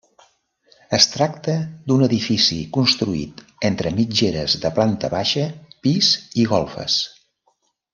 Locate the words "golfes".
6.57-7.03